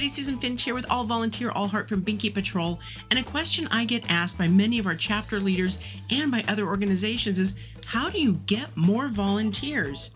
everybody, 0.00 0.14
Susan 0.14 0.38
Finch 0.38 0.62
here 0.62 0.72
with 0.72 0.90
All 0.90 1.04
Volunteer 1.04 1.50
All 1.50 1.68
Heart 1.68 1.86
from 1.86 2.02
Binky 2.02 2.32
Patrol. 2.32 2.80
And 3.10 3.18
a 3.18 3.22
question 3.22 3.68
I 3.70 3.84
get 3.84 4.10
asked 4.10 4.38
by 4.38 4.46
many 4.46 4.78
of 4.78 4.86
our 4.86 4.94
chapter 4.94 5.38
leaders 5.38 5.78
and 6.08 6.30
by 6.30 6.42
other 6.48 6.66
organizations 6.66 7.38
is 7.38 7.54
how 7.84 8.08
do 8.08 8.18
you 8.18 8.40
get 8.46 8.74
more 8.78 9.08
volunteers? 9.08 10.14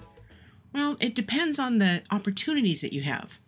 Well, 0.72 0.96
it 1.00 1.14
depends 1.14 1.58
on 1.58 1.76
the 1.76 2.02
opportunities 2.10 2.80
that 2.80 2.94
you 2.94 3.02
have. 3.02 3.38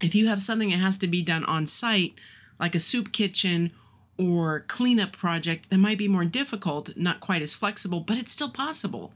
If 0.00 0.14
you 0.14 0.28
have 0.28 0.40
something 0.40 0.70
that 0.70 0.76
has 0.76 0.96
to 0.98 1.08
be 1.08 1.22
done 1.22 1.44
on 1.46 1.66
site, 1.66 2.14
like 2.60 2.76
a 2.76 2.80
soup 2.80 3.10
kitchen 3.10 3.72
or 4.16 4.60
cleanup 4.68 5.16
project, 5.16 5.70
that 5.70 5.78
might 5.78 5.98
be 5.98 6.06
more 6.06 6.24
difficult, 6.24 6.96
not 6.96 7.18
quite 7.18 7.42
as 7.42 7.52
flexible, 7.52 7.98
but 7.98 8.16
it's 8.16 8.32
still 8.32 8.50
possible. 8.50 9.12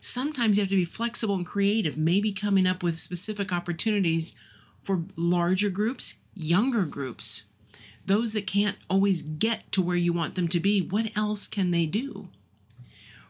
Sometimes 0.00 0.56
you 0.56 0.62
have 0.62 0.70
to 0.70 0.76
be 0.76 0.86
flexible 0.86 1.34
and 1.34 1.44
creative, 1.44 1.98
maybe 1.98 2.32
coming 2.32 2.66
up 2.66 2.82
with 2.82 2.98
specific 2.98 3.52
opportunities 3.52 4.34
for 4.82 5.02
larger 5.16 5.70
groups, 5.70 6.14
younger 6.34 6.84
groups, 6.84 7.44
those 8.06 8.32
that 8.32 8.46
can't 8.46 8.76
always 8.88 9.22
get 9.22 9.70
to 9.72 9.82
where 9.82 9.96
you 9.96 10.12
want 10.12 10.34
them 10.34 10.48
to 10.48 10.60
be. 10.60 10.80
What 10.80 11.16
else 11.16 11.46
can 11.46 11.70
they 11.70 11.86
do? 11.86 12.28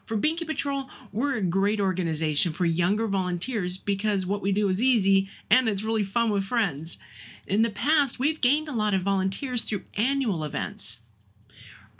For 0.04 0.16
Binky 0.16 0.44
Patrol, 0.44 0.88
we're 1.12 1.36
a 1.36 1.40
great 1.40 1.80
organization 1.80 2.52
for 2.52 2.64
younger 2.64 3.06
volunteers 3.06 3.76
because 3.76 4.26
what 4.26 4.42
we 4.42 4.50
do 4.50 4.68
is 4.68 4.82
easy 4.82 5.28
and 5.48 5.68
it's 5.68 5.84
really 5.84 6.02
fun 6.02 6.30
with 6.30 6.42
friends. 6.42 6.98
In 7.46 7.62
the 7.62 7.70
past, 7.70 8.18
we've 8.18 8.40
gained 8.40 8.68
a 8.68 8.72
lot 8.72 8.92
of 8.92 9.02
volunteers 9.02 9.62
through 9.62 9.84
annual 9.96 10.42
events. 10.42 11.00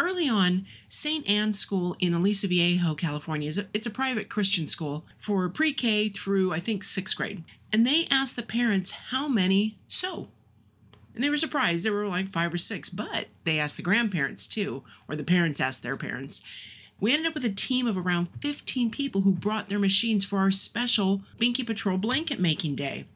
Early 0.01 0.29
on, 0.29 0.67
St. 0.89 1.29
Anne's 1.29 1.59
School 1.59 1.95
in 2.01 2.15
Aliso 2.15 2.49
Viejo, 2.49 2.95
California, 2.95 3.49
is 3.49 3.59
a, 3.59 3.67
it's 3.75 3.87
a 3.87 3.91
private 3.91 4.29
Christian 4.29 4.67
school 4.67 5.05
for 5.21 5.49
pre-K 5.49 6.09
through 6.09 6.53
I 6.53 6.59
think 6.59 6.83
sixth 6.83 7.17
grade 7.17 7.45
and 7.73 7.87
they 7.87 8.07
asked 8.11 8.37
the 8.37 8.43
parents 8.43 8.91
how 8.91 9.29
many 9.29 9.79
sew. 9.89 10.29
And 11.15 11.25
they 11.25 11.31
were 11.31 11.39
surprised. 11.39 11.85
There 11.85 11.93
were 11.93 12.07
like 12.07 12.29
five 12.29 12.55
or 12.55 12.59
six, 12.59 12.89
but 12.89 13.27
they 13.45 13.59
asked 13.59 13.77
the 13.77 13.83
grandparents 13.83 14.47
too, 14.47 14.83
or 15.09 15.17
the 15.17 15.25
parents 15.25 15.61
asked 15.61 15.83
their 15.83 15.97
parents. 15.97 16.43
We 17.01 17.13
ended 17.13 17.29
up 17.29 17.35
with 17.35 17.45
a 17.45 17.51
team 17.51 17.87
of 17.87 17.97
around 17.97 18.29
15 18.41 18.91
people 18.91 19.23
who 19.23 19.33
brought 19.33 19.69
their 19.69 19.79
machines 19.79 20.25
for 20.25 20.39
our 20.39 20.51
special 20.51 21.23
Binky 21.39 21.67
Patrol 21.67 21.97
blanket 21.97 22.39
making 22.39 22.77
day. 22.77 23.07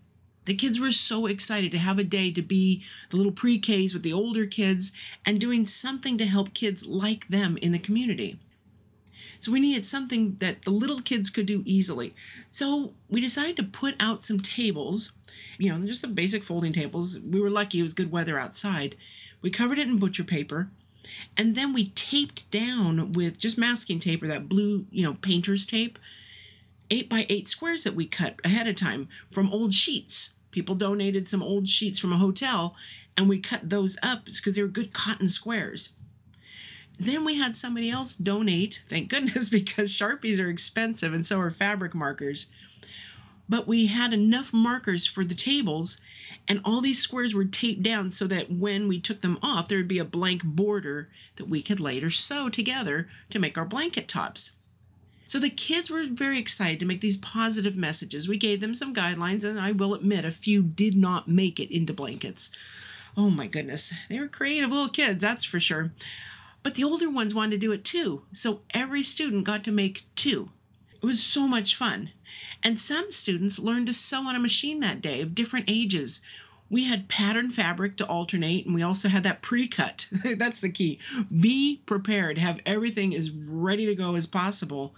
The 0.46 0.54
kids 0.54 0.78
were 0.78 0.90
so 0.90 1.26
excited 1.26 1.70
to 1.72 1.78
have 1.78 1.98
a 1.98 2.04
day 2.04 2.30
to 2.30 2.42
be 2.42 2.82
the 3.10 3.16
little 3.16 3.32
pre 3.32 3.58
Ks 3.58 3.94
with 3.94 4.02
the 4.02 4.12
older 4.12 4.46
kids 4.46 4.92
and 5.24 5.40
doing 5.40 5.66
something 5.66 6.18
to 6.18 6.26
help 6.26 6.54
kids 6.54 6.86
like 6.86 7.28
them 7.28 7.58
in 7.58 7.72
the 7.72 7.78
community. 7.78 8.38
So 9.44 9.52
we 9.52 9.60
needed 9.60 9.84
something 9.84 10.36
that 10.36 10.62
the 10.62 10.70
little 10.70 11.00
kids 11.00 11.28
could 11.28 11.44
do 11.44 11.62
easily. 11.66 12.14
So 12.50 12.94
we 13.10 13.20
decided 13.20 13.56
to 13.56 13.62
put 13.62 13.94
out 14.00 14.24
some 14.24 14.40
tables, 14.40 15.12
you 15.58 15.68
know, 15.68 15.86
just 15.86 16.00
some 16.00 16.14
basic 16.14 16.42
folding 16.42 16.72
tables. 16.72 17.20
We 17.20 17.38
were 17.38 17.50
lucky 17.50 17.80
it 17.80 17.82
was 17.82 17.92
good 17.92 18.10
weather 18.10 18.38
outside. 18.38 18.96
We 19.42 19.50
covered 19.50 19.78
it 19.78 19.86
in 19.86 19.98
butcher 19.98 20.24
paper. 20.24 20.70
And 21.36 21.54
then 21.54 21.74
we 21.74 21.90
taped 21.90 22.50
down 22.50 23.12
with 23.12 23.38
just 23.38 23.58
masking 23.58 24.00
tape 24.00 24.22
or 24.22 24.28
that 24.28 24.48
blue, 24.48 24.86
you 24.90 25.04
know, 25.04 25.12
painter's 25.20 25.66
tape, 25.66 25.98
eight 26.90 27.10
by 27.10 27.26
eight 27.28 27.46
squares 27.46 27.84
that 27.84 27.94
we 27.94 28.06
cut 28.06 28.40
ahead 28.44 28.66
of 28.66 28.76
time 28.76 29.08
from 29.30 29.52
old 29.52 29.74
sheets. 29.74 30.36
People 30.52 30.74
donated 30.74 31.28
some 31.28 31.42
old 31.42 31.68
sheets 31.68 31.98
from 31.98 32.14
a 32.14 32.18
hotel, 32.18 32.76
and 33.14 33.28
we 33.28 33.40
cut 33.40 33.68
those 33.68 33.98
up 34.02 34.24
because 34.24 34.54
they 34.54 34.62
were 34.62 34.68
good 34.68 34.94
cotton 34.94 35.28
squares. 35.28 35.96
Then 36.98 37.24
we 37.24 37.36
had 37.36 37.56
somebody 37.56 37.90
else 37.90 38.14
donate, 38.14 38.80
thank 38.88 39.08
goodness, 39.08 39.48
because 39.50 39.92
Sharpies 39.92 40.38
are 40.38 40.48
expensive 40.48 41.12
and 41.12 41.26
so 41.26 41.40
are 41.40 41.50
fabric 41.50 41.94
markers. 41.94 42.50
But 43.48 43.66
we 43.66 43.86
had 43.86 44.12
enough 44.12 44.52
markers 44.52 45.06
for 45.06 45.24
the 45.24 45.34
tables, 45.34 46.00
and 46.48 46.60
all 46.64 46.80
these 46.80 47.00
squares 47.00 47.34
were 47.34 47.44
taped 47.44 47.82
down 47.82 48.10
so 48.10 48.26
that 48.26 48.50
when 48.50 48.88
we 48.88 49.00
took 49.00 49.20
them 49.20 49.38
off, 49.42 49.68
there 49.68 49.78
would 49.78 49.88
be 49.88 49.98
a 49.98 50.04
blank 50.04 50.44
border 50.44 51.08
that 51.36 51.48
we 51.48 51.62
could 51.62 51.80
later 51.80 52.10
sew 52.10 52.48
together 52.48 53.08
to 53.30 53.38
make 53.38 53.58
our 53.58 53.64
blanket 53.66 54.08
tops. 54.08 54.52
So 55.26 55.38
the 55.38 55.50
kids 55.50 55.90
were 55.90 56.04
very 56.06 56.38
excited 56.38 56.78
to 56.80 56.86
make 56.86 57.00
these 57.00 57.16
positive 57.16 57.76
messages. 57.76 58.28
We 58.28 58.36
gave 58.36 58.60
them 58.60 58.74
some 58.74 58.94
guidelines, 58.94 59.44
and 59.44 59.58
I 59.58 59.72
will 59.72 59.94
admit 59.94 60.24
a 60.24 60.30
few 60.30 60.62
did 60.62 60.96
not 60.96 61.28
make 61.28 61.58
it 61.58 61.74
into 61.74 61.92
blankets. 61.92 62.50
Oh 63.16 63.30
my 63.30 63.46
goodness, 63.46 63.92
they 64.08 64.18
were 64.18 64.28
creative 64.28 64.70
little 64.70 64.88
kids, 64.88 65.22
that's 65.22 65.44
for 65.44 65.60
sure. 65.60 65.92
But 66.64 66.74
the 66.74 66.82
older 66.82 67.10
ones 67.10 67.34
wanted 67.34 67.52
to 67.52 67.58
do 67.58 67.72
it 67.72 67.84
too. 67.84 68.22
So 68.32 68.62
every 68.70 69.04
student 69.04 69.44
got 69.44 69.62
to 69.64 69.70
make 69.70 70.06
two. 70.16 70.48
It 70.94 71.06
was 71.06 71.22
so 71.22 71.46
much 71.46 71.76
fun. 71.76 72.10
And 72.62 72.80
some 72.80 73.10
students 73.10 73.58
learned 73.58 73.86
to 73.86 73.92
sew 73.92 74.26
on 74.26 74.34
a 74.34 74.40
machine 74.40 74.80
that 74.80 75.02
day 75.02 75.20
of 75.20 75.34
different 75.34 75.66
ages. 75.68 76.22
We 76.70 76.84
had 76.84 77.06
pattern 77.06 77.50
fabric 77.50 77.98
to 77.98 78.06
alternate, 78.06 78.64
and 78.64 78.74
we 78.74 78.82
also 78.82 79.10
had 79.10 79.22
that 79.24 79.42
pre 79.42 79.68
cut. 79.68 80.08
That's 80.24 80.62
the 80.62 80.70
key. 80.70 80.98
Be 81.38 81.82
prepared, 81.84 82.38
have 82.38 82.60
everything 82.64 83.14
as 83.14 83.30
ready 83.30 83.84
to 83.84 83.94
go 83.94 84.14
as 84.14 84.26
possible. 84.26 84.94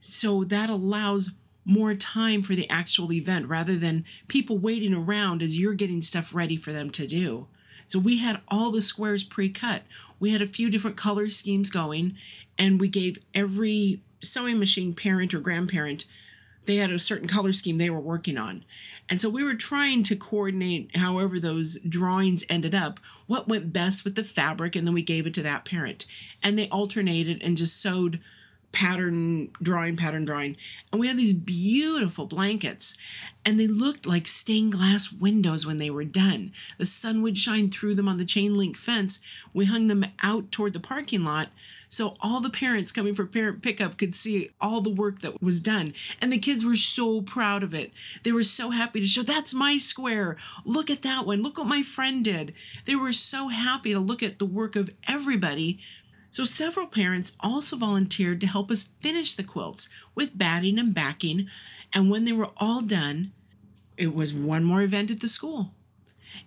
So 0.00 0.42
that 0.44 0.68
allows 0.68 1.30
more 1.64 1.94
time 1.94 2.42
for 2.42 2.56
the 2.56 2.68
actual 2.68 3.12
event 3.12 3.46
rather 3.46 3.76
than 3.76 4.04
people 4.26 4.58
waiting 4.58 4.92
around 4.92 5.40
as 5.40 5.56
you're 5.56 5.74
getting 5.74 6.02
stuff 6.02 6.34
ready 6.34 6.56
for 6.56 6.72
them 6.72 6.90
to 6.90 7.06
do. 7.06 7.46
So 7.86 7.98
we 7.98 8.18
had 8.18 8.40
all 8.48 8.70
the 8.70 8.82
squares 8.82 9.24
pre-cut. 9.24 9.82
We 10.18 10.32
had 10.32 10.42
a 10.42 10.46
few 10.46 10.70
different 10.70 10.96
color 10.96 11.30
schemes 11.30 11.70
going, 11.70 12.16
and 12.58 12.80
we 12.80 12.88
gave 12.88 13.18
every 13.34 14.00
sewing 14.22 14.58
machine 14.58 14.94
parent 14.94 15.34
or 15.34 15.40
grandparent 15.40 16.06
they 16.66 16.76
had 16.76 16.90
a 16.90 16.98
certain 16.98 17.28
color 17.28 17.52
scheme 17.52 17.78
they 17.78 17.90
were 17.90 18.00
working 18.00 18.36
on. 18.36 18.64
And 19.08 19.20
so 19.20 19.28
we 19.28 19.44
were 19.44 19.54
trying 19.54 20.02
to 20.04 20.16
coordinate 20.16 20.96
however 20.96 21.38
those 21.38 21.78
drawings 21.88 22.44
ended 22.50 22.74
up, 22.74 22.98
what 23.26 23.48
went 23.48 23.72
best 23.72 24.04
with 24.04 24.16
the 24.16 24.24
fabric, 24.24 24.74
and 24.76 24.86
then 24.86 24.94
we 24.94 25.02
gave 25.02 25.26
it 25.26 25.34
to 25.34 25.42
that 25.42 25.64
parent. 25.64 26.06
And 26.42 26.58
they 26.58 26.68
alternated 26.68 27.42
and 27.42 27.56
just 27.56 27.80
sewed 27.80 28.20
pattern 28.76 29.48
drawing, 29.62 29.96
pattern 29.96 30.26
drawing. 30.26 30.54
And 30.92 31.00
we 31.00 31.08
had 31.08 31.16
these 31.16 31.32
beautiful 31.32 32.26
blankets, 32.26 32.94
and 33.42 33.58
they 33.58 33.66
looked 33.66 34.06
like 34.06 34.28
stained 34.28 34.72
glass 34.72 35.10
windows 35.10 35.64
when 35.64 35.78
they 35.78 35.88
were 35.88 36.04
done. 36.04 36.52
The 36.76 36.84
sun 36.84 37.22
would 37.22 37.38
shine 37.38 37.70
through 37.70 37.94
them 37.94 38.06
on 38.06 38.18
the 38.18 38.26
chain 38.26 38.54
link 38.54 38.76
fence. 38.76 39.20
We 39.54 39.64
hung 39.64 39.86
them 39.86 40.04
out 40.22 40.52
toward 40.52 40.74
the 40.74 40.80
parking 40.80 41.24
lot 41.24 41.48
so 41.88 42.16
all 42.20 42.40
the 42.40 42.50
parents 42.50 42.92
coming 42.92 43.14
for 43.14 43.24
parent 43.24 43.62
pickup 43.62 43.96
could 43.96 44.14
see 44.14 44.50
all 44.60 44.82
the 44.82 44.90
work 44.90 45.20
that 45.20 45.42
was 45.42 45.60
done. 45.60 45.94
And 46.20 46.32
the 46.32 46.38
kids 46.38 46.64
were 46.64 46.76
so 46.76 47.22
proud 47.22 47.62
of 47.62 47.72
it. 47.72 47.92
They 48.22 48.32
were 48.32 48.42
so 48.42 48.70
happy 48.70 49.00
to 49.00 49.06
show, 49.06 49.22
that's 49.22 49.54
my 49.54 49.78
square. 49.78 50.36
Look 50.64 50.90
at 50.90 51.02
that 51.02 51.24
one. 51.24 51.42
Look 51.42 51.58
what 51.58 51.66
my 51.66 51.82
friend 51.82 52.24
did. 52.24 52.52
They 52.84 52.96
were 52.96 53.12
so 53.12 53.48
happy 53.48 53.92
to 53.92 54.00
look 54.00 54.22
at 54.22 54.38
the 54.38 54.44
work 54.44 54.76
of 54.76 54.90
everybody 55.08 55.78
so 56.36 56.44
several 56.44 56.86
parents 56.86 57.34
also 57.40 57.78
volunteered 57.78 58.42
to 58.42 58.46
help 58.46 58.70
us 58.70 58.90
finish 59.00 59.32
the 59.32 59.42
quilts 59.42 59.88
with 60.14 60.36
batting 60.36 60.78
and 60.78 60.92
backing. 60.92 61.48
And 61.94 62.10
when 62.10 62.26
they 62.26 62.32
were 62.32 62.50
all 62.58 62.82
done, 62.82 63.32
it 63.96 64.14
was 64.14 64.34
one 64.34 64.62
more 64.62 64.82
event 64.82 65.10
at 65.10 65.20
the 65.20 65.28
school. 65.28 65.70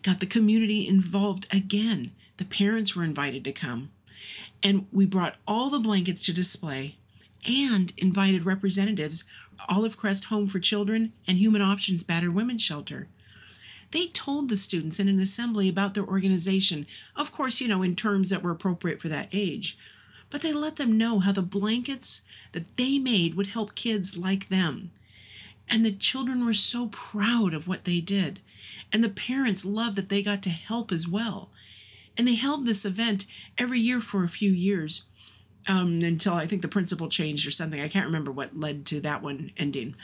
Got 0.04 0.20
the 0.20 0.28
community 0.28 0.88
involved 0.88 1.48
again. 1.50 2.12
The 2.38 2.46
parents 2.46 2.96
were 2.96 3.04
invited 3.04 3.44
to 3.46 3.52
come. 3.52 3.90
And 4.62 4.86
we 4.92 5.08
brought 5.08 5.38
all 5.48 5.72
the 5.72 5.80
blankets 5.80 6.22
to 6.26 6.34
display 6.34 6.98
and 7.44 7.92
invited 7.98 8.46
representatives 8.46 9.26
Olive 9.70 9.98
Crest 9.98 10.26
Home 10.26 10.48
for 10.48 10.60
Children 10.60 11.14
and 11.28 11.40
Human 11.40 11.64
Options 11.64 12.04
Battered 12.04 12.36
Women's 12.36 12.62
Shelter. 12.62 13.08
They 13.92 14.08
told 14.08 14.50
the 14.50 14.58
students 14.58 15.00
in 15.00 15.08
an 15.08 15.20
assembly 15.20 15.68
about 15.68 15.94
their 15.94 16.06
organization, 16.06 16.86
of 17.16 17.32
course, 17.32 17.60
you 17.60 17.68
know, 17.68 17.82
in 17.82 17.96
terms 17.96 18.30
that 18.30 18.44
were 18.44 18.52
appropriate 18.52 19.02
for 19.02 19.10
that 19.10 19.30
age. 19.32 19.78
But 20.30 20.42
they 20.42 20.54
let 20.54 20.76
them 20.76 20.98
know 20.98 21.20
how 21.20 21.32
the 21.32 21.42
blankets 21.42 22.22
that 22.52 22.78
they 22.78 23.00
made 23.00 23.34
would 23.34 23.48
help 23.48 23.74
kids 23.74 24.18
like 24.18 24.50
them. 24.50 24.92
And 25.68 25.84
the 25.84 25.92
children 25.92 26.46
were 26.46 26.54
so 26.54 26.88
proud 26.88 27.54
of 27.54 27.68
what 27.68 27.86
they 27.86 28.00
did. 28.00 28.40
And 28.92 29.04
the 29.04 29.10
parents 29.10 29.66
loved 29.66 29.96
that 29.96 30.10
they 30.10 30.22
got 30.22 30.44
to 30.44 30.50
help 30.50 30.92
as 30.92 31.08
well. 31.08 31.50
And 32.18 32.28
they 32.28 32.36
held 32.36 32.66
this 32.66 32.86
event 32.86 33.26
every 33.58 33.80
year 33.80 34.00
for 34.00 34.24
a 34.24 34.30
few 34.30 34.52
years 34.52 35.06
um, 35.68 36.02
until 36.02 36.34
I 36.34 36.48
think 36.48 36.62
the 36.62 36.68
principal 36.68 37.10
changed 37.10 37.48
or 37.48 37.52
something. 37.52 37.80
I 37.80 37.88
can't 37.88 38.06
remember 38.06 38.32
what 38.32 38.58
led 38.58 38.86
to 38.88 39.00
that 39.02 39.22
one 39.22 39.52
ending. 39.58 39.96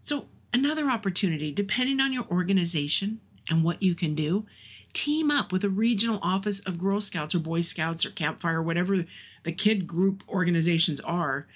So 0.00 0.26
Another 0.52 0.90
opportunity, 0.90 1.50
depending 1.50 2.00
on 2.00 2.12
your 2.12 2.26
organization 2.26 3.20
and 3.48 3.64
what 3.64 3.82
you 3.82 3.94
can 3.94 4.14
do, 4.14 4.46
team 4.92 5.30
up 5.30 5.50
with 5.50 5.64
a 5.64 5.70
regional 5.70 6.18
office 6.22 6.60
of 6.60 6.78
Girl 6.78 7.00
Scouts 7.00 7.34
or 7.34 7.38
Boy 7.38 7.62
Scouts 7.62 8.04
or 8.04 8.10
Campfire, 8.10 8.62
whatever 8.62 9.06
the 9.44 9.52
kid 9.52 9.86
group 9.86 10.22
organizations 10.28 11.00
are, 11.00 11.46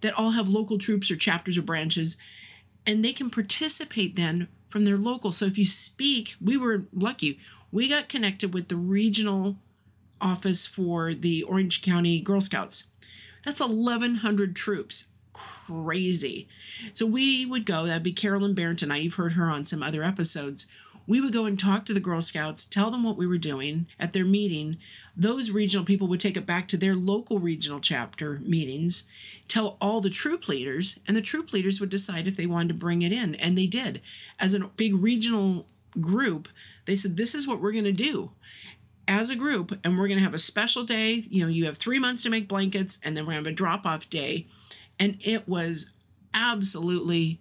that 0.00 0.14
all 0.14 0.30
have 0.30 0.48
local 0.48 0.78
troops 0.78 1.10
or 1.10 1.16
chapters 1.16 1.58
or 1.58 1.62
branches, 1.62 2.16
and 2.86 3.04
they 3.04 3.12
can 3.12 3.30
participate 3.30 4.14
then 4.14 4.46
from 4.68 4.84
their 4.84 4.96
local. 4.96 5.32
So 5.32 5.44
if 5.44 5.58
you 5.58 5.66
speak, 5.66 6.36
we 6.40 6.56
were 6.56 6.84
lucky. 6.92 7.40
We 7.72 7.88
got 7.88 8.08
connected 8.08 8.54
with 8.54 8.68
the 8.68 8.76
regional 8.76 9.56
office 10.20 10.66
for 10.66 11.12
the 11.14 11.42
Orange 11.42 11.82
County 11.82 12.20
Girl 12.20 12.40
Scouts. 12.40 12.84
That's 13.44 13.60
1,100 13.60 14.54
troops 14.54 15.08
crazy. 15.66 16.48
So 16.92 17.06
we 17.06 17.46
would 17.46 17.66
go, 17.66 17.86
that'd 17.86 18.02
be 18.02 18.12
Carolyn 18.12 18.54
Barrington. 18.54 18.90
I, 18.90 18.98
you've 18.98 19.14
heard 19.14 19.32
her 19.32 19.46
on 19.46 19.66
some 19.66 19.82
other 19.82 20.02
episodes. 20.02 20.66
We 21.06 21.20
would 21.20 21.32
go 21.32 21.46
and 21.46 21.58
talk 21.58 21.86
to 21.86 21.94
the 21.94 22.00
Girl 22.00 22.20
Scouts, 22.20 22.66
tell 22.66 22.90
them 22.90 23.02
what 23.02 23.16
we 23.16 23.26
were 23.26 23.38
doing 23.38 23.86
at 23.98 24.12
their 24.12 24.26
meeting. 24.26 24.76
Those 25.16 25.50
regional 25.50 25.86
people 25.86 26.06
would 26.08 26.20
take 26.20 26.36
it 26.36 26.44
back 26.44 26.68
to 26.68 26.76
their 26.76 26.94
local 26.94 27.38
regional 27.38 27.80
chapter 27.80 28.40
meetings, 28.44 29.04
tell 29.48 29.78
all 29.80 30.02
the 30.02 30.10
troop 30.10 30.48
leaders, 30.48 31.00
and 31.06 31.16
the 31.16 31.22
troop 31.22 31.52
leaders 31.52 31.80
would 31.80 31.88
decide 31.88 32.28
if 32.28 32.36
they 32.36 32.46
wanted 32.46 32.68
to 32.68 32.74
bring 32.74 33.00
it 33.00 33.12
in. 33.12 33.34
And 33.36 33.56
they 33.56 33.66
did. 33.66 34.02
As 34.38 34.52
a 34.52 34.60
big 34.60 34.94
regional 34.94 35.66
group, 35.98 36.48
they 36.84 36.94
said, 36.94 37.16
This 37.16 37.34
is 37.34 37.48
what 37.48 37.60
we're 37.60 37.72
going 37.72 37.84
to 37.84 37.92
do 37.92 38.32
as 39.08 39.30
a 39.30 39.36
group, 39.36 39.78
and 39.82 39.98
we're 39.98 40.08
going 40.08 40.18
to 40.18 40.24
have 40.24 40.34
a 40.34 40.38
special 40.38 40.84
day. 40.84 41.24
You 41.30 41.42
know, 41.42 41.50
you 41.50 41.64
have 41.64 41.78
three 41.78 41.98
months 41.98 42.22
to 42.24 42.30
make 42.30 42.46
blankets, 42.46 43.00
and 43.02 43.16
then 43.16 43.24
we're 43.24 43.32
going 43.32 43.44
to 43.44 43.48
have 43.48 43.54
a 43.54 43.56
drop 43.56 43.86
off 43.86 44.10
day. 44.10 44.46
And 44.98 45.18
it 45.20 45.48
was 45.48 45.92
absolutely 46.34 47.40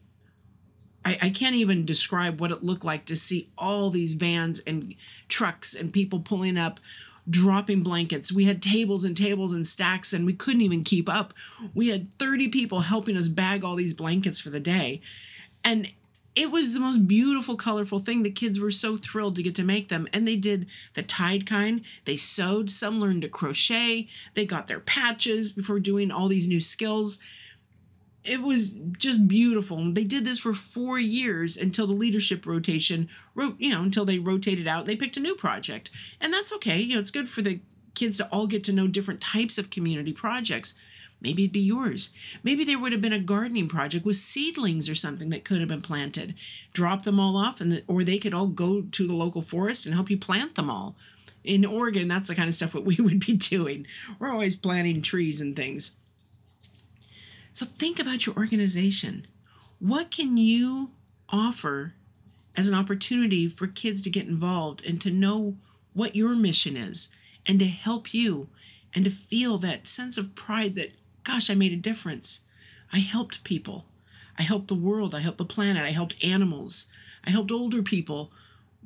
I, 1.07 1.17
I 1.23 1.29
can't 1.29 1.55
even 1.55 1.85
describe 1.85 2.41
what 2.41 2.51
it 2.51 2.63
looked 2.63 2.83
like 2.83 3.05
to 3.05 3.15
see 3.15 3.49
all 3.57 3.89
these 3.89 4.13
vans 4.13 4.59
and 4.59 4.93
trucks 5.29 5.73
and 5.73 5.93
people 5.93 6.19
pulling 6.19 6.57
up 6.57 6.81
dropping 7.29 7.81
blankets. 7.81 8.31
We 8.31 8.45
had 8.45 8.61
tables 8.61 9.05
and 9.05 9.15
tables 9.15 9.53
and 9.53 9.65
stacks, 9.65 10.11
and 10.11 10.25
we 10.25 10.33
couldn't 10.33 10.61
even 10.61 10.83
keep 10.83 11.09
up. 11.09 11.33
We 11.73 11.89
had 11.89 12.13
30 12.15 12.49
people 12.49 12.81
helping 12.81 13.15
us 13.15 13.29
bag 13.29 13.63
all 13.63 13.75
these 13.75 13.93
blankets 13.93 14.39
for 14.39 14.49
the 14.49 14.59
day. 14.59 15.01
And 15.63 15.91
it 16.35 16.51
was 16.51 16.73
the 16.73 16.79
most 16.79 17.07
beautiful, 17.07 17.55
colorful 17.55 17.99
thing. 17.99 18.23
The 18.23 18.29
kids 18.29 18.59
were 18.59 18.71
so 18.71 18.97
thrilled 18.97 19.35
to 19.37 19.43
get 19.43 19.55
to 19.55 19.63
make 19.63 19.87
them. 19.87 20.07
And 20.13 20.27
they 20.27 20.35
did 20.35 20.67
the 20.93 21.03
tied 21.03 21.45
kind. 21.45 21.81
They 22.05 22.17
sewed, 22.17 22.69
some 22.69 22.99
learned 22.99 23.23
to 23.23 23.29
crochet, 23.29 24.07
they 24.33 24.45
got 24.45 24.67
their 24.67 24.79
patches 24.79 25.51
before 25.51 25.79
doing 25.79 26.11
all 26.11 26.27
these 26.27 26.47
new 26.47 26.61
skills 26.61 27.19
it 28.27 28.41
was 28.41 28.75
just 28.97 29.27
beautiful. 29.27 29.91
They 29.93 30.03
did 30.03 30.25
this 30.25 30.39
for 30.39 30.53
four 30.53 30.99
years 30.99 31.57
until 31.57 31.87
the 31.87 31.93
leadership 31.93 32.45
rotation 32.45 33.09
wrote, 33.33 33.55
you 33.59 33.69
know, 33.71 33.81
until 33.81 34.05
they 34.05 34.19
rotated 34.19 34.67
out. 34.67 34.85
They 34.85 34.95
picked 34.95 35.17
a 35.17 35.21
new 35.21 35.35
project, 35.35 35.89
and 36.19 36.33
that's 36.33 36.51
okay. 36.53 36.79
You 36.79 36.95
know, 36.95 36.99
it's 36.99 37.11
good 37.11 37.29
for 37.29 37.41
the 37.41 37.59
kids 37.95 38.17
to 38.17 38.27
all 38.27 38.45
get 38.47 38.63
to 38.65 38.73
know 38.73 38.87
different 38.87 39.21
types 39.21 39.57
of 39.57 39.69
community 39.69 40.13
projects. 40.13 40.75
Maybe 41.19 41.43
it'd 41.43 41.53
be 41.53 41.61
yours. 41.61 42.13
Maybe 42.43 42.63
there 42.63 42.77
would 42.77 42.91
have 42.91 43.01
been 43.01 43.13
a 43.13 43.19
gardening 43.19 43.67
project 43.67 44.05
with 44.05 44.17
seedlings 44.17 44.87
or 44.87 44.93
something 44.93 45.31
that 45.31 45.45
could 45.45 45.59
have 45.61 45.69
been 45.69 45.81
planted. 45.81 46.35
Drop 46.73 47.05
them 47.05 47.19
all 47.19 47.37
off, 47.37 47.59
and 47.59 47.71
the, 47.71 47.83
or 47.87 48.03
they 48.03 48.19
could 48.19 48.33
all 48.33 48.47
go 48.47 48.81
to 48.81 49.07
the 49.07 49.15
local 49.15 49.41
forest 49.41 49.85
and 49.85 49.95
help 49.95 50.09
you 50.09 50.17
plant 50.17 50.55
them 50.55 50.69
all. 50.69 50.95
In 51.43 51.65
Oregon, 51.65 52.07
that's 52.07 52.27
the 52.27 52.35
kind 52.35 52.47
of 52.47 52.53
stuff 52.53 52.75
what 52.75 52.83
we 52.83 52.95
would 52.99 53.25
be 53.25 53.33
doing. 53.33 53.87
We're 54.19 54.31
always 54.31 54.55
planting 54.55 55.01
trees 55.01 55.41
and 55.41 55.55
things. 55.55 55.95
So 57.57 57.65
think 57.65 57.99
about 57.99 58.27
your 58.27 58.35
organization. 58.35 59.25
What 59.79 60.11
can 60.11 60.37
you 60.37 60.91
offer 61.27 61.95
as 62.55 62.69
an 62.69 62.75
opportunity 62.75 63.49
for 63.49 63.65
kids 63.65 64.03
to 64.03 64.11
get 64.11 64.27
involved 64.27 64.85
and 64.85 65.01
to 65.01 65.09
know 65.09 65.55
what 65.95 66.15
your 66.15 66.35
mission 66.35 66.77
is 66.77 67.09
and 67.47 67.57
to 67.57 67.65
help 67.65 68.13
you 68.13 68.47
and 68.93 69.03
to 69.05 69.09
feel 69.09 69.57
that 69.57 69.87
sense 69.87 70.19
of 70.19 70.35
pride 70.35 70.75
that, 70.75 70.91
gosh, 71.23 71.49
I 71.49 71.55
made 71.55 71.73
a 71.73 71.77
difference. 71.77 72.41
I 72.93 72.99
helped 72.99 73.43
people. 73.43 73.85
I 74.37 74.43
helped 74.43 74.67
the 74.67 74.75
world. 74.75 75.15
I 75.15 75.21
helped 75.21 75.39
the 75.39 75.43
planet. 75.43 75.81
I 75.81 75.93
helped 75.93 76.23
animals. 76.23 76.91
I 77.25 77.31
helped 77.31 77.51
older 77.51 77.81
people. 77.81 78.31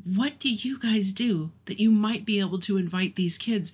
What 0.06 0.40
do 0.40 0.50
you 0.50 0.80
guys 0.80 1.12
do 1.12 1.52
that 1.66 1.82
you 1.82 1.92
might 1.92 2.24
be 2.24 2.40
able 2.40 2.60
to 2.62 2.78
invite 2.78 3.18
these 3.18 3.38
kids? 3.38 3.74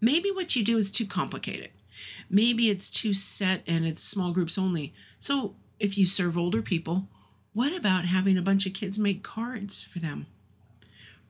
Maybe 0.00 0.30
what 0.30 0.56
you 0.56 0.64
do 0.64 0.78
is 0.78 0.90
too 0.90 1.04
complicated. 1.04 1.68
Maybe 2.30 2.70
it's 2.70 2.90
too 2.90 3.14
set 3.14 3.62
and 3.66 3.86
it's 3.86 4.02
small 4.02 4.32
groups 4.32 4.58
only. 4.58 4.92
So 5.18 5.54
if 5.78 5.96
you 5.96 6.06
serve 6.06 6.36
older 6.36 6.62
people, 6.62 7.08
what 7.52 7.72
about 7.72 8.04
having 8.04 8.36
a 8.36 8.42
bunch 8.42 8.66
of 8.66 8.74
kids 8.74 8.98
make 8.98 9.22
cards 9.22 9.84
for 9.84 9.98
them? 9.98 10.26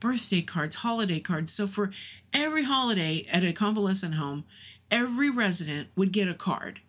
Birthday 0.00 0.43
cards, 0.43 0.76
holiday 0.76 1.20
cards. 1.20 1.53
So 1.53 1.67
for 1.67 1.91
every 2.32 2.65
holiday 2.65 3.26
at 3.32 3.44
a 3.44 3.53
convalescent 3.53 4.15
home, 4.15 4.44
every 4.91 5.31
resident 5.31 5.88
would 5.97 6.12
get 6.12 6.29
a 6.29 6.35
card 6.35 6.81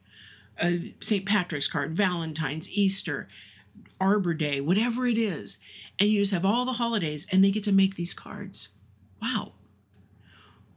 a 0.62 0.94
St. 1.00 1.26
Patrick's 1.26 1.68
card, 1.68 1.96
Valentine's, 1.96 2.72
Easter, 2.72 3.28
Arbor 4.00 4.34
Day, 4.34 4.62
whatever 4.62 5.06
it 5.08 5.18
is. 5.18 5.60
And 5.98 6.10
you 6.10 6.22
just 6.22 6.34
have 6.34 6.46
all 6.46 6.66
the 6.66 6.74
holidays 6.74 7.28
and 7.32 7.44
they 7.44 7.52
get 7.52 7.64
to 7.66 7.72
make 7.72 7.96
these 7.96 8.14
cards. 8.14 8.70
Wow. 9.22 9.54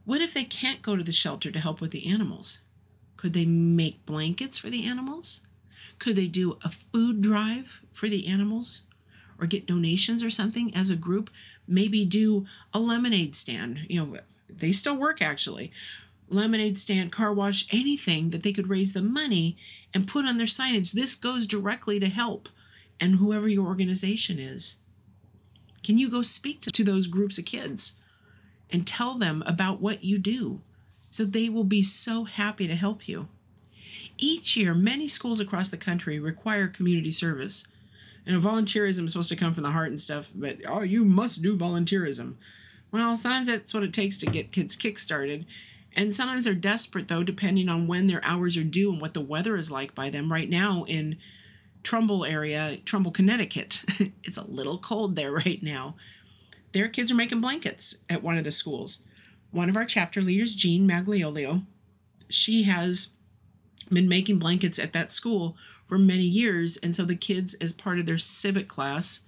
What 0.05 0.21
if 0.21 0.33
they 0.33 0.43
can't 0.43 0.81
go 0.81 0.95
to 0.95 1.03
the 1.03 1.13
shelter 1.13 1.51
to 1.51 1.59
help 1.59 1.79
with 1.79 1.91
the 1.91 2.09
animals? 2.09 2.59
Could 3.17 3.33
they 3.33 3.45
make 3.45 4.05
blankets 4.05 4.57
for 4.57 4.69
the 4.69 4.85
animals? 4.85 5.41
Could 5.99 6.15
they 6.15 6.27
do 6.27 6.57
a 6.63 6.69
food 6.69 7.21
drive 7.21 7.81
for 7.91 8.09
the 8.09 8.27
animals? 8.27 8.83
Or 9.39 9.47
get 9.47 9.65
donations 9.65 10.23
or 10.23 10.29
something 10.29 10.75
as 10.75 10.89
a 10.89 10.95
group? 10.95 11.29
Maybe 11.67 12.05
do 12.05 12.45
a 12.73 12.79
lemonade 12.79 13.35
stand. 13.35 13.85
You 13.89 14.05
know, 14.05 14.17
they 14.49 14.71
still 14.71 14.95
work 14.95 15.21
actually. 15.21 15.71
Lemonade 16.29 16.79
stand, 16.79 17.11
car 17.11 17.33
wash, 17.33 17.67
anything 17.71 18.29
that 18.31 18.43
they 18.43 18.53
could 18.53 18.69
raise 18.69 18.93
the 18.93 19.01
money 19.01 19.57
and 19.93 20.07
put 20.07 20.25
on 20.25 20.37
their 20.37 20.47
signage. 20.47 20.91
This 20.91 21.15
goes 21.15 21.45
directly 21.45 21.99
to 21.99 22.09
help 22.09 22.49
and 22.99 23.15
whoever 23.15 23.47
your 23.47 23.67
organization 23.67 24.39
is. 24.39 24.77
Can 25.83 25.97
you 25.97 26.09
go 26.09 26.21
speak 26.21 26.61
to, 26.61 26.71
to 26.71 26.83
those 26.83 27.07
groups 27.07 27.37
of 27.37 27.45
kids 27.45 27.99
and 28.69 28.87
tell 28.87 29.15
them 29.15 29.43
about 29.45 29.81
what 29.81 30.03
you 30.03 30.17
do? 30.17 30.61
So 31.13 31.23
they 31.23 31.47
will 31.47 31.63
be 31.63 31.83
so 31.83 32.23
happy 32.23 32.67
to 32.67 32.75
help 32.75 33.07
you. 33.07 33.27
Each 34.17 34.57
year, 34.57 34.73
many 34.73 35.07
schools 35.07 35.39
across 35.39 35.69
the 35.69 35.77
country 35.77 36.17
require 36.17 36.67
community 36.67 37.11
service. 37.11 37.67
And 38.25 38.41
volunteerism 38.41 39.05
is 39.05 39.11
supposed 39.11 39.29
to 39.29 39.35
come 39.35 39.53
from 39.53 39.61
the 39.61 39.69
heart 39.69 39.89
and 39.89 40.01
stuff, 40.01 40.31
but 40.33 40.57
oh, 40.67 40.81
you 40.81 41.05
must 41.05 41.43
do 41.43 41.55
volunteerism. 41.55 42.33
Well, 42.91 43.15
sometimes 43.15 43.45
that's 43.45 43.75
what 43.75 43.83
it 43.83 43.93
takes 43.93 44.17
to 44.19 44.25
get 44.25 44.51
kids 44.51 44.75
kick-started. 44.75 45.45
And 45.95 46.15
sometimes 46.15 46.45
they're 46.45 46.55
desperate, 46.55 47.09
though, 47.09 47.21
depending 47.21 47.69
on 47.69 47.85
when 47.85 48.07
their 48.07 48.25
hours 48.25 48.57
are 48.57 48.63
due 48.63 48.91
and 48.91 48.99
what 48.99 49.13
the 49.13 49.21
weather 49.21 49.55
is 49.55 49.69
like 49.69 49.93
by 49.93 50.09
them. 50.09 50.31
Right 50.31 50.49
now 50.49 50.83
in 50.85 51.17
Trumbull 51.83 52.25
area, 52.25 52.77
Trumbull, 52.85 53.11
Connecticut, 53.11 53.83
it's 54.23 54.37
a 54.37 54.47
little 54.47 54.79
cold 54.79 55.15
there 55.15 55.31
right 55.31 55.61
now. 55.61 55.95
Their 56.71 56.87
kids 56.87 57.11
are 57.11 57.15
making 57.15 57.41
blankets 57.41 57.97
at 58.09 58.23
one 58.23 58.39
of 58.39 58.45
the 58.45 58.51
schools 58.51 59.03
one 59.53 59.69
of 59.69 59.77
our 59.77 59.85
chapter 59.85 60.19
leaders, 60.19 60.55
Jean 60.55 60.89
Magliolio, 60.89 61.63
she 62.27 62.63
has 62.63 63.09
been 63.89 64.09
making 64.09 64.39
blankets 64.39 64.79
at 64.79 64.93
that 64.93 65.11
school 65.11 65.55
for 65.87 65.99
many 65.99 66.23
years. 66.23 66.77
And 66.77 66.95
so 66.95 67.05
the 67.05 67.15
kids, 67.15 67.53
as 67.55 67.71
part 67.71 67.99
of 67.99 68.07
their 68.07 68.17
civic 68.17 68.67
class, 68.67 69.21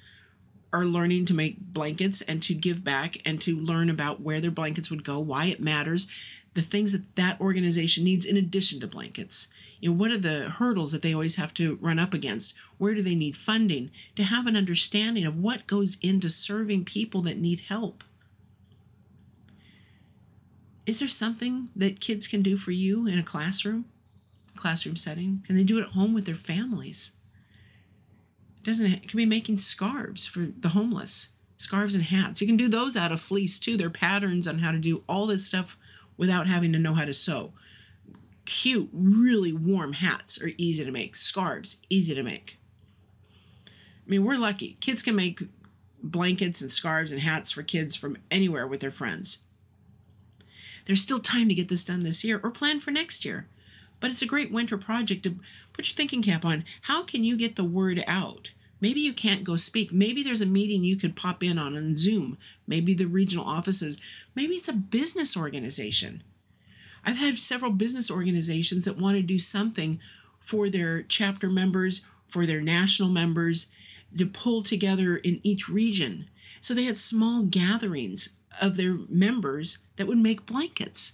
are 0.73 0.83
learning 0.83 1.25
to 1.27 1.33
make 1.35 1.59
blankets 1.59 2.21
and 2.21 2.41
to 2.41 2.55
give 2.55 2.83
back 2.83 3.17
and 3.23 3.39
to 3.41 3.55
learn 3.55 3.87
about 3.87 4.21
where 4.21 4.41
their 4.41 4.51
blankets 4.51 4.89
would 4.89 5.03
go, 5.03 5.19
why 5.19 5.45
it 5.45 5.61
matters, 5.61 6.07
the 6.55 6.63
things 6.63 6.91
that 6.93 7.15
that 7.15 7.39
organization 7.39 8.03
needs 8.03 8.25
in 8.25 8.35
addition 8.35 8.79
to 8.79 8.87
blankets. 8.87 9.49
You 9.79 9.91
know, 9.91 9.95
what 9.95 10.09
are 10.09 10.17
the 10.17 10.49
hurdles 10.49 10.91
that 10.91 11.03
they 11.03 11.13
always 11.13 11.35
have 11.35 11.53
to 11.55 11.77
run 11.81 11.99
up 11.99 12.15
against? 12.15 12.55
Where 12.79 12.95
do 12.95 13.03
they 13.03 13.15
need 13.15 13.37
funding? 13.37 13.91
To 14.15 14.23
have 14.23 14.47
an 14.47 14.55
understanding 14.55 15.25
of 15.25 15.37
what 15.37 15.67
goes 15.67 15.97
into 16.01 16.29
serving 16.29 16.85
people 16.85 17.21
that 17.21 17.37
need 17.37 17.59
help 17.59 18.03
is 20.85 20.99
there 20.99 21.07
something 21.07 21.69
that 21.75 21.99
kids 21.99 22.27
can 22.27 22.41
do 22.41 22.57
for 22.57 22.71
you 22.71 23.07
in 23.07 23.17
a 23.17 23.23
classroom 23.23 23.85
classroom 24.55 24.95
setting? 24.95 25.43
Can 25.45 25.55
they 25.55 25.63
do 25.63 25.77
it 25.77 25.83
at 25.83 25.89
home 25.89 26.13
with 26.13 26.25
their 26.25 26.35
families? 26.35 27.15
Doesn't 28.63 28.91
it 28.91 29.09
can 29.09 29.17
be 29.17 29.25
making 29.25 29.57
scarves 29.57 30.25
for 30.25 30.39
the 30.39 30.69
homeless 30.69 31.29
scarves 31.57 31.95
and 31.95 32.03
hats. 32.03 32.41
You 32.41 32.47
can 32.47 32.57
do 32.57 32.67
those 32.67 32.97
out 32.97 33.11
of 33.11 33.21
fleece 33.21 33.59
too. 33.59 33.77
They're 33.77 33.89
patterns 33.89 34.47
on 34.47 34.59
how 34.59 34.71
to 34.71 34.77
do 34.77 35.03
all 35.07 35.25
this 35.25 35.45
stuff 35.45 35.77
without 36.17 36.47
having 36.47 36.73
to 36.73 36.79
know 36.79 36.93
how 36.93 37.05
to 37.05 37.13
sew. 37.13 37.53
Cute 38.45 38.89
really 38.93 39.53
warm 39.53 39.93
hats 39.93 40.41
are 40.41 40.51
easy 40.57 40.85
to 40.85 40.91
make. 40.91 41.15
Scarves 41.15 41.81
easy 41.89 42.13
to 42.13 42.23
make. 42.23 42.57
I 43.67 44.09
mean 44.09 44.23
we're 44.23 44.37
lucky. 44.37 44.77
Kids 44.81 45.01
can 45.01 45.15
make 45.15 45.41
blankets 46.03 46.61
and 46.61 46.71
scarves 46.71 47.11
and 47.11 47.21
hats 47.21 47.51
for 47.51 47.63
kids 47.63 47.95
from 47.95 48.17
anywhere 48.29 48.67
with 48.67 48.79
their 48.79 48.91
friends 48.91 49.39
there's 50.85 51.01
still 51.01 51.19
time 51.19 51.47
to 51.49 51.55
get 51.55 51.67
this 51.67 51.83
done 51.83 51.99
this 51.99 52.23
year 52.23 52.39
or 52.43 52.51
plan 52.51 52.79
for 52.79 52.91
next 52.91 53.25
year. 53.25 53.47
But 53.99 54.11
it's 54.11 54.21
a 54.21 54.27
great 54.27 54.51
winter 54.51 54.77
project 54.77 55.23
to 55.23 55.35
put 55.73 55.87
your 55.87 55.95
thinking 55.95 56.21
cap 56.21 56.45
on. 56.45 56.65
How 56.83 57.03
can 57.03 57.23
you 57.23 57.37
get 57.37 57.55
the 57.55 57.63
word 57.63 58.03
out? 58.07 58.51
Maybe 58.81 58.99
you 58.99 59.13
can't 59.13 59.43
go 59.43 59.55
speak. 59.55 59.91
Maybe 59.91 60.21
there's 60.21 60.41
a 60.41 60.45
meeting 60.45 60.83
you 60.83 60.97
could 60.97 61.15
pop 61.15 61.43
in 61.43 61.57
on 61.57 61.75
on 61.75 61.95
Zoom. 61.95 62.37
Maybe 62.67 62.93
the 62.93 63.05
regional 63.05 63.45
offices. 63.45 63.99
Maybe 64.35 64.55
it's 64.55 64.67
a 64.67 64.73
business 64.73 65.35
organization. 65.35 66.23
I've 67.03 67.17
had 67.17 67.37
several 67.37 67.71
business 67.71 68.11
organizations 68.11 68.85
that 68.85 68.97
want 68.97 69.15
to 69.15 69.21
do 69.21 69.39
something 69.39 69.99
for 70.39 70.69
their 70.69 71.03
chapter 71.03 71.49
members, 71.49 72.05
for 72.25 72.45
their 72.45 72.61
national 72.61 73.09
members, 73.09 73.71
to 74.17 74.25
pull 74.25 74.61
together 74.61 75.17
in 75.17 75.39
each 75.43 75.69
region. 75.69 76.29
So 76.61 76.73
they 76.73 76.83
had 76.83 76.97
small 76.97 77.43
gatherings 77.43 78.29
of 78.61 78.77
their 78.77 78.97
members 79.09 79.79
that 79.95 80.07
would 80.07 80.17
make 80.17 80.45
blankets. 80.45 81.13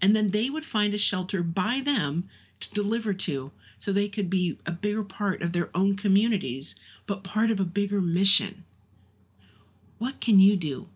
And 0.00 0.14
then 0.14 0.30
they 0.30 0.48
would 0.50 0.64
find 0.64 0.94
a 0.94 0.98
shelter 0.98 1.42
by 1.42 1.80
them 1.84 2.28
to 2.60 2.72
deliver 2.72 3.12
to 3.12 3.50
so 3.78 3.92
they 3.92 4.08
could 4.08 4.28
be 4.28 4.58
a 4.66 4.72
bigger 4.72 5.04
part 5.04 5.42
of 5.42 5.52
their 5.52 5.70
own 5.74 5.96
communities, 5.96 6.78
but 7.06 7.22
part 7.24 7.50
of 7.50 7.60
a 7.60 7.64
bigger 7.64 8.00
mission. 8.00 8.64
What 9.98 10.20
can 10.20 10.40
you 10.40 10.56
do? 10.56 10.88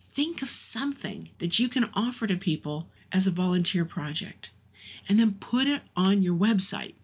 Think 0.00 0.42
of 0.42 0.50
something 0.50 1.30
that 1.38 1.58
you 1.58 1.68
can 1.68 1.90
offer 1.94 2.26
to 2.26 2.36
people 2.36 2.88
as 3.12 3.26
a 3.26 3.32
volunteer 3.32 3.84
project 3.84 4.50
and 5.08 5.18
then 5.18 5.34
put 5.40 5.66
it 5.66 5.82
on 5.96 6.22
your 6.22 6.34
website. 6.34 6.94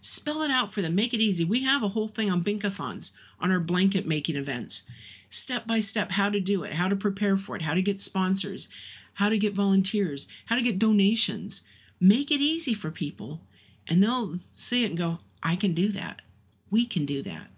Spell 0.00 0.42
it 0.42 0.50
out 0.50 0.72
for 0.72 0.82
them, 0.82 0.94
make 0.94 1.12
it 1.12 1.20
easy. 1.20 1.44
We 1.44 1.64
have 1.64 1.82
a 1.82 1.88
whole 1.88 2.08
thing 2.08 2.30
on 2.30 2.44
Binkathons 2.44 3.12
on 3.40 3.50
our 3.50 3.60
blanket 3.60 4.06
making 4.06 4.36
events. 4.36 4.82
Step 5.30 5.66
by 5.66 5.80
step, 5.80 6.12
how 6.12 6.30
to 6.30 6.40
do 6.40 6.62
it, 6.62 6.74
how 6.74 6.88
to 6.88 6.96
prepare 6.96 7.36
for 7.36 7.56
it, 7.56 7.62
how 7.62 7.74
to 7.74 7.82
get 7.82 8.00
sponsors, 8.00 8.68
how 9.14 9.28
to 9.28 9.38
get 9.38 9.54
volunteers, 9.54 10.28
how 10.46 10.56
to 10.56 10.62
get 10.62 10.78
donations. 10.78 11.62
Make 12.00 12.30
it 12.30 12.40
easy 12.40 12.74
for 12.74 12.90
people, 12.90 13.40
and 13.88 14.02
they'll 14.02 14.38
see 14.52 14.84
it 14.84 14.90
and 14.90 14.98
go, 14.98 15.18
I 15.42 15.56
can 15.56 15.74
do 15.74 15.88
that. 15.88 16.22
We 16.70 16.86
can 16.86 17.06
do 17.06 17.22
that. 17.22 17.48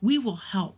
We 0.00 0.18
will 0.18 0.36
help. 0.36 0.76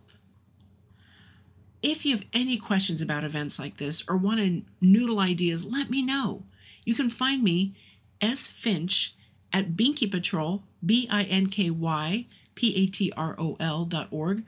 If 1.81 2.05
you 2.05 2.15
have 2.15 2.25
any 2.33 2.57
questions 2.57 3.01
about 3.01 3.23
events 3.23 3.59
like 3.59 3.77
this 3.77 4.03
or 4.07 4.17
want 4.17 4.39
to 4.39 4.63
noodle 4.81 5.19
ideas, 5.19 5.63
let 5.63 5.89
me 5.89 6.01
know. 6.01 6.43
You 6.83 6.95
can 6.95 7.09
find 7.09 7.43
me, 7.43 7.75
S. 8.21 8.49
Finch, 8.49 9.15
at 9.53 9.75
Binky 9.77 10.09
Patrol, 10.09 10.63
B 10.85 11.07
I 11.09 11.23
N 11.23 11.47
K 11.47 11.69
Y 11.69 12.25
P 12.55 12.75
A 12.75 12.87
T 12.87 13.11
R 13.15 13.35
O 13.37 13.55
L 13.59 13.85
dot 13.85 14.07
org. 14.11 14.43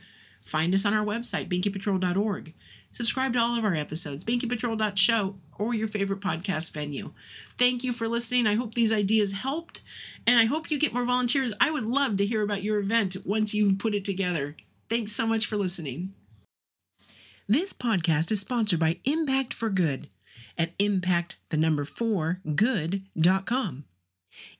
Find 0.47 0.73
us 0.73 0.85
on 0.85 0.93
our 0.93 1.05
website, 1.05 1.49
binkypatrol.org. 1.49 2.53
Subscribe 2.91 3.33
to 3.33 3.39
all 3.39 3.57
of 3.57 3.65
our 3.65 3.75
episodes, 3.75 4.23
binkypatrol.show, 4.23 5.35
or 5.59 5.73
your 5.73 5.87
favorite 5.87 6.21
podcast 6.21 6.73
venue. 6.73 7.11
Thank 7.57 7.83
you 7.83 7.91
for 7.91 8.07
listening. 8.07 8.47
I 8.47 8.55
hope 8.55 8.73
these 8.73 8.93
ideas 8.93 9.33
helped, 9.33 9.81
and 10.25 10.39
I 10.39 10.45
hope 10.45 10.71
you 10.71 10.79
get 10.79 10.93
more 10.93 11.03
volunteers. 11.03 11.53
I 11.59 11.69
would 11.69 11.85
love 11.85 12.17
to 12.17 12.25
hear 12.25 12.41
about 12.41 12.63
your 12.63 12.79
event 12.79 13.17
once 13.25 13.53
you've 13.53 13.77
put 13.77 13.93
it 13.93 14.05
together. 14.05 14.55
Thanks 14.89 15.11
so 15.11 15.27
much 15.27 15.45
for 15.45 15.57
listening. 15.57 16.13
This 17.47 17.73
podcast 17.73 18.31
is 18.31 18.39
sponsored 18.39 18.79
by 18.79 18.99
Impact 19.03 19.53
for 19.53 19.69
Good 19.69 20.07
at 20.57 20.71
impact 20.79 21.35
the 21.49 21.57
number 21.57 21.83
4 21.83 22.39
good.com. 22.55 23.83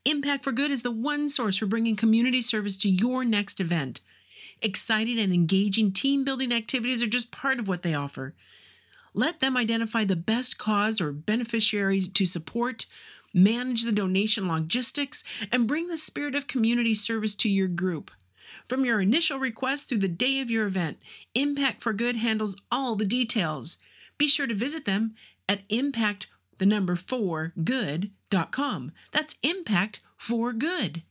Impact 0.06 0.44
for 0.44 0.52
Good 0.52 0.72
is 0.72 0.82
the 0.82 0.92
one 0.92 1.30
source 1.30 1.58
for 1.58 1.66
bringing 1.66 1.96
community 1.96 2.42
service 2.42 2.78
to 2.78 2.90
your 2.90 3.24
next 3.24 3.60
event. 3.60 4.02
Exciting 4.62 5.20
and 5.20 5.34
engaging 5.34 5.92
team 5.92 6.24
building 6.24 6.52
activities 6.52 7.02
are 7.02 7.08
just 7.08 7.32
part 7.32 7.60
of 7.60 7.68
what 7.68 7.84
they 7.84 7.94
offer. 7.94 8.34
Let 9.14 9.40
them 9.40 9.58
identify 9.58 10.06
the 10.06 10.16
best 10.16 10.58
cause 10.58 11.02
or 11.02 11.12
beneficiary 11.12 12.02
to 12.02 12.26
support, 12.26 12.86
manage 13.34 13.84
the 13.84 13.92
donation 13.92 14.48
logistics, 14.48 15.24
and 15.52 15.68
bring 15.68 15.88
the 15.88 15.98
spirit 15.98 16.36
of 16.36 16.48
community 16.48 16.94
service 16.94 17.36
to 17.36 17.50
your 17.50 17.68
group. 17.68 18.12
From 18.68 18.84
your 18.84 19.00
initial 19.00 19.40
request 19.40 19.88
through 19.88 20.00
the 20.00 20.08
day 20.08 20.40
of 20.40 20.52
your 20.52 20.68
event, 20.68 20.98
Impact 21.36 21.82
for 21.82 21.94
Good 21.94 22.18
handles 22.18 22.62
all 22.72 22.96
the 22.96 23.06
details. 23.06 23.78
Be 24.18 24.28
sure 24.28 24.48
to 24.48 24.54
visit 24.54 24.86
them 24.86 25.16
at 25.48 25.62
impact 25.70 26.28
the 26.58 26.66
number 26.66 26.96
4 26.96 27.54
good.com. 27.64 28.92
That's 29.12 29.36
impact 29.42 30.02
for 30.18 30.54
good. 30.54 31.04